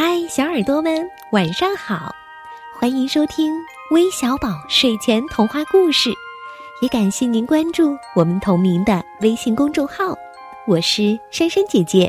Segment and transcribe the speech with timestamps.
[0.00, 2.14] 嗨，小耳朵们，晚上好！
[2.78, 3.52] 欢迎收听
[3.90, 6.14] 微小宝睡前童话故事，
[6.80, 10.16] 也感谢您关注我们同名的微信公众号。
[10.68, 12.08] 我是珊珊姐姐。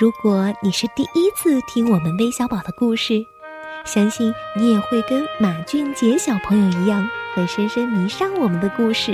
[0.00, 3.14] 如果你是第一次听我们微小宝的故事，
[3.84, 9.10] 相信你也会跟马俊杰小朋友一样，会深深迷上我们的故事，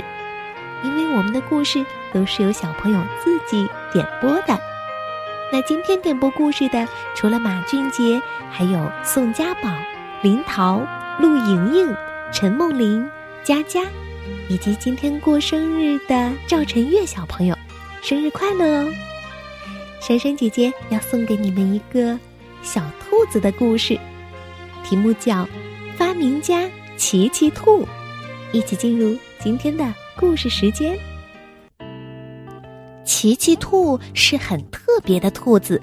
[0.83, 1.83] 因为我们的故事
[2.13, 4.74] 都是由小朋友自己点播的。
[5.51, 9.69] 那今天点播故事的，除了马俊杰，还有宋家宝、
[10.21, 10.81] 林桃、
[11.19, 11.95] 陆莹莹、
[12.33, 13.07] 陈梦玲、
[13.43, 13.81] 佳佳，
[14.49, 17.55] 以及今天过生日的赵晨月小朋友，
[18.01, 18.93] 生日快乐哦！
[20.01, 22.19] 珊珊姐姐要送给你们一个
[22.61, 23.97] 小兔子的故事，
[24.83, 25.43] 题目叫
[25.95, 27.83] 《发明家奇奇兔》，
[28.51, 29.85] 一起进入今天的
[30.17, 30.97] 故事时间。
[33.05, 35.81] 奇奇兔是很特别的兔子，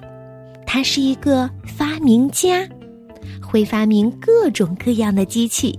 [0.66, 2.68] 它是一个发明家，
[3.40, 5.78] 会发明各种各样的机器。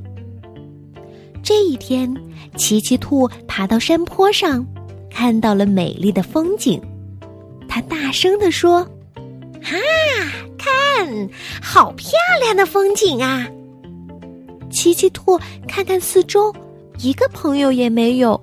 [1.43, 2.15] 这一天，
[2.55, 4.65] 奇奇兔爬到山坡上，
[5.11, 6.81] 看到了美丽的风景，
[7.67, 8.79] 它大声地说
[9.61, 9.75] ：“啊，
[10.57, 11.29] 看，
[11.61, 13.45] 好漂亮的风景啊！”
[14.71, 16.55] 奇奇兔看看四周，
[16.99, 18.41] 一个朋友也没有，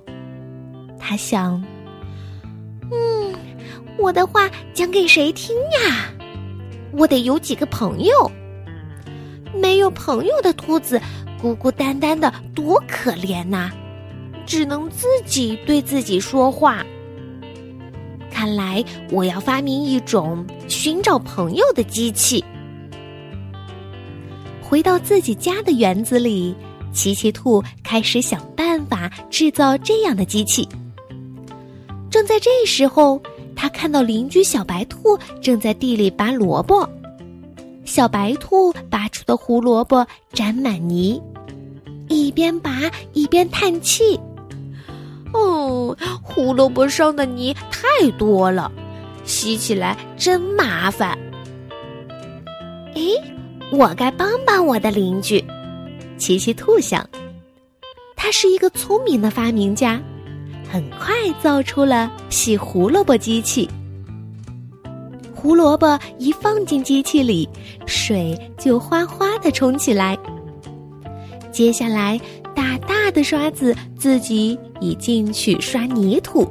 [0.99, 1.61] 他想。
[4.01, 6.11] 我的话讲给谁听呀？
[6.91, 8.31] 我得有几个朋友。
[9.53, 10.99] 没有朋友的兔子，
[11.39, 13.69] 孤孤单单的，多可怜呐！
[14.45, 16.83] 只能自己对自己说话。
[18.31, 22.43] 看来我要发明一种寻找朋友的机器。
[24.61, 26.55] 回到自己家的园子里，
[26.91, 30.67] 奇奇兔开始想办法制造这样的机器。
[32.11, 33.19] 正在这时候。
[33.53, 36.89] 他看到邻居小白兔正在地里拔萝卜，
[37.85, 41.21] 小白兔拔出的胡萝卜沾满泥，
[42.07, 44.19] 一边拔一边叹气
[45.31, 48.71] ：“哦，胡萝卜上的泥太多了，
[49.25, 51.15] 洗起来真麻烦。”
[52.95, 53.01] 哎，
[53.71, 55.43] 我该帮帮我的邻居。
[56.17, 57.07] 奇奇兔想，
[58.15, 60.01] 他是一个聪明的发明家。
[60.71, 63.69] 很快造出了洗胡萝卜机器。
[65.35, 67.49] 胡萝卜一放进机器里，
[67.85, 70.17] 水就哗哗的冲起来。
[71.51, 72.17] 接下来，
[72.55, 76.47] 大大的刷子自己已进去刷泥土，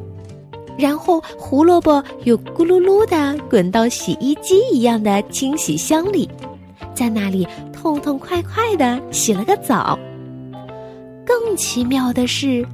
[0.76, 6.28] 然后胡萝卜又咕噜噜的滚到洗衣机一样的清洗箱里，
[6.94, 9.98] 在那里痛痛快快的洗了个澡。
[11.25, 12.66] 更奇妙的是。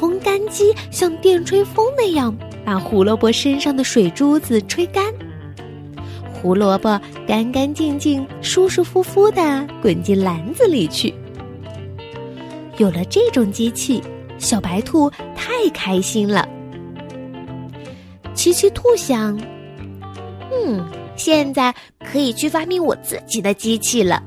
[0.00, 5.04] 烘干机像电吹风那样，把胡萝卜身上的水珠子吹干，
[6.32, 11.14] 胡萝卜干干净净、舒舒服服的滚进篮子里去。
[12.76, 14.02] 有了这种机器，
[14.36, 16.48] 小白兔太开心了。
[18.34, 19.40] 奇奇兔想
[20.50, 20.84] ：“嗯，
[21.16, 21.72] 现在
[22.04, 24.20] 可以去发明我自己的机器了。”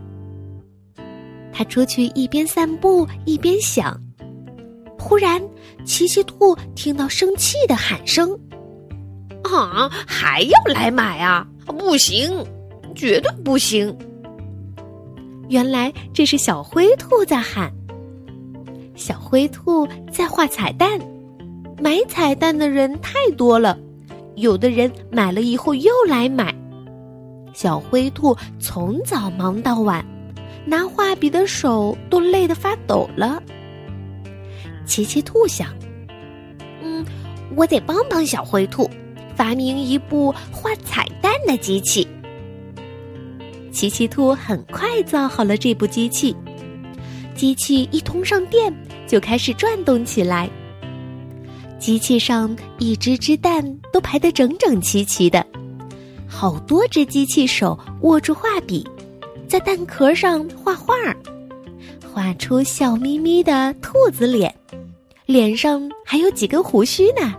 [1.52, 4.02] 他出去一边散步一边想。
[5.08, 5.42] 忽然，
[5.86, 8.38] 奇奇兔听到生气的喊声
[9.42, 11.48] ：“啊，还要来买啊？
[11.66, 12.46] 不行，
[12.94, 13.98] 绝对不行！”
[15.48, 17.72] 原来这是小灰兔在喊。
[18.96, 21.00] 小灰兔在画彩蛋，
[21.82, 23.80] 买彩蛋的人太多了，
[24.36, 26.54] 有的人买了以后又来买。
[27.54, 30.06] 小灰兔从早忙到晚，
[30.66, 33.42] 拿画笔的手都累得发抖了。
[34.88, 35.68] 奇奇兔想
[36.82, 37.06] ：“嗯，
[37.56, 38.90] 我得帮帮小灰兔，
[39.36, 42.08] 发明一部画彩蛋的机器。”
[43.72, 46.36] 奇奇兔很快造好了这部机器，
[47.36, 48.74] 机器一通上电，
[49.06, 50.50] 就开始转动起来。
[51.78, 55.46] 机器上一只只蛋都排得整整齐齐的，
[56.28, 58.84] 好多只机器手握住画笔，
[59.48, 60.96] 在蛋壳上画画，
[62.18, 64.52] 画出笑眯眯的兔子脸。
[65.28, 67.32] 脸上还有几根胡须呢。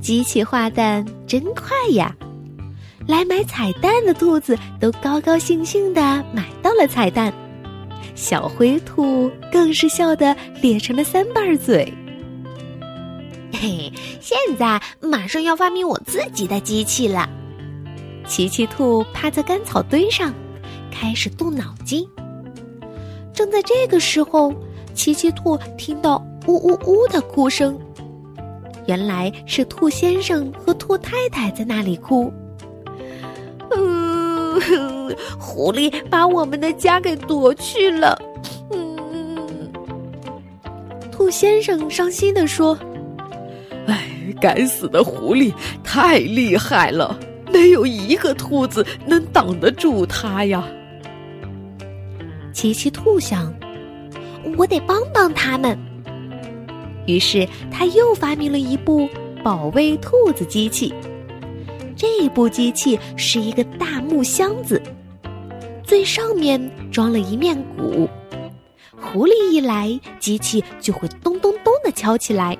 [0.00, 2.16] 机器画蛋真快呀！
[3.06, 6.00] 来买彩蛋的兔子都高高兴兴的
[6.32, 7.30] 买到了彩蛋，
[8.14, 11.92] 小灰兔更是笑得咧成了三瓣嘴。
[13.52, 17.28] 嘿，现在马上要发明我自己的机器了。
[18.26, 20.32] 奇奇兔趴在干草堆上，
[20.90, 22.08] 开始动脑筋。
[23.32, 24.54] 正在这个时候，
[24.94, 26.24] 奇奇兔听到。
[26.48, 27.78] 呜呜呜的哭声，
[28.86, 32.32] 原来是兔先生和兔太太在那里哭。
[33.70, 34.60] 嗯，
[35.38, 38.20] 狐狸把我们的家给夺去了。
[38.72, 39.38] 嗯，
[41.12, 42.76] 兔先生伤心的说
[43.86, 44.04] ：“哎，
[44.40, 47.16] 该死的狐狸太厉害了，
[47.52, 50.66] 没有一个兔子能挡得住它呀。”
[52.62, 53.52] 奇奇兔想
[54.56, 55.76] ：“我得帮帮他们。”
[57.08, 59.08] 于是他又发明了一部
[59.42, 60.94] 保卫兔子机器。
[61.96, 64.80] 这部机器是一个大木箱子，
[65.82, 68.08] 最上面装了一面鼓。
[68.96, 72.56] 狐狸一来，机器就会咚咚咚的敲起来。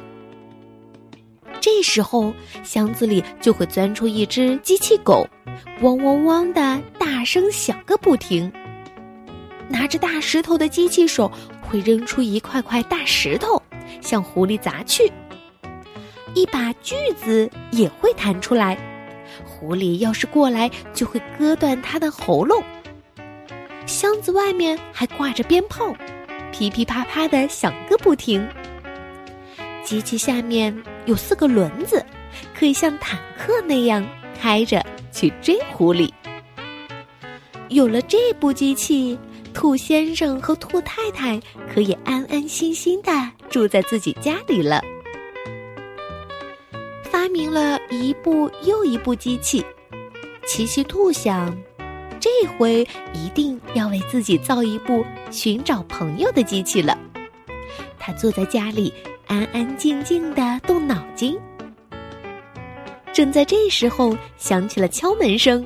[1.60, 2.34] 这时候，
[2.64, 5.24] 箱子里就会钻出一只机器狗，
[5.80, 8.52] 汪汪汪的大声响个不停。
[9.72, 11.32] 拿着大石头的机器手
[11.62, 13.60] 会扔出一块块大石头，
[14.02, 15.10] 向狐狸砸去。
[16.34, 18.76] 一把锯子也会弹出来。
[19.46, 22.62] 狐狸要是过来，就会割断它的喉咙。
[23.86, 25.94] 箱子外面还挂着鞭炮，
[26.52, 28.46] 噼噼啪啪的响个不停。
[29.82, 30.76] 机器下面
[31.06, 32.04] 有四个轮子，
[32.54, 34.06] 可以像坦克那样
[34.38, 36.12] 开着去追狐狸。
[37.68, 39.18] 有了这部机器，
[39.52, 41.40] 兔先生和兔太太
[41.72, 43.10] 可以安安心心的
[43.48, 44.82] 住在自己家里了。
[47.04, 49.64] 发明了一部又一部机器，
[50.46, 51.56] 奇奇兔想，
[52.18, 56.98] 这回一定要为自己造一部寻找朋友的机器了。
[57.98, 58.92] 他坐在家里，
[59.26, 61.38] 安安静静的动脑筋。
[63.12, 65.64] 正在这时候，响起了敲门声。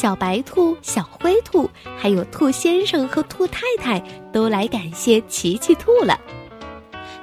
[0.00, 1.68] 小白兔、小灰兔，
[1.98, 4.02] 还有兔先生和兔太太
[4.32, 6.18] 都来感谢奇奇兔了。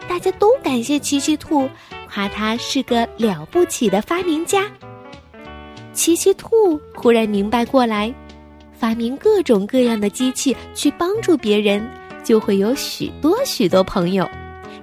[0.07, 1.68] 大家都感谢奇奇兔，
[2.07, 4.69] 夸他是个了不起的发明家。
[5.91, 8.13] 奇奇兔忽然明白过来，
[8.77, 11.83] 发明各种各样的机器去帮助别人，
[12.23, 14.30] 就会有许多许多朋友，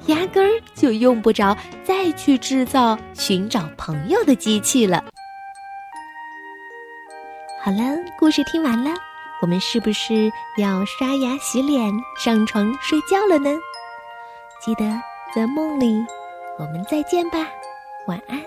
[0.06, 5.05] 压根儿就用不着再去制造寻找朋友的机器了。
[7.64, 8.90] 好了，故事听完了，
[9.40, 11.90] 我们是不是要刷牙、洗脸、
[12.22, 13.58] 上床睡觉了呢？
[14.61, 14.84] 记得。
[15.34, 16.05] 在梦里，
[16.58, 17.38] 我们再见吧，
[18.06, 18.38] 晚安。